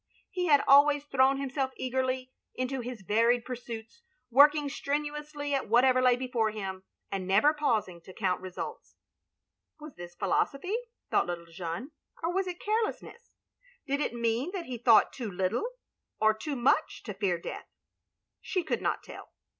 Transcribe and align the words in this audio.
He 0.31 0.47
had 0.47 0.63
always 0.67 1.05
thrown 1.05 1.37
himself 1.39 1.69
eagerly 1.77 2.31
into 2.55 2.79
his 2.79 3.03
varied 3.03 3.45
pursuits, 3.45 4.01
working 4.31 4.67
strenuously 4.67 5.53
at 5.53 5.69
whatever 5.69 6.01
lay 6.01 6.15
before 6.15 6.49
him, 6.49 6.81
and 7.11 7.27
never 7.27 7.53
pausing 7.53 8.01
to 8.01 8.11
count 8.11 8.41
results. 8.41 8.95
Was 9.79 9.93
this 9.93 10.15
philosophy? 10.15 10.75
thought 11.11 11.27
little 11.27 11.45
Jeanne, 11.45 11.91
or 12.23 12.33
was 12.33 12.47
it 12.47 12.59
carelessness? 12.59 13.29
Did 13.85 14.01
it 14.01 14.15
mean 14.15 14.49
that 14.53 14.65
he 14.65 14.79
thought 14.79 15.13
too 15.13 15.29
little— 15.29 15.67
or 16.19 16.33
too 16.33 16.55
much— 16.55 17.03
to 17.03 17.13
fear 17.13 17.37
death? 17.37 17.67
She 18.41 18.63
could 18.63 18.81
not 18.81 19.03
tell. 19.03 19.29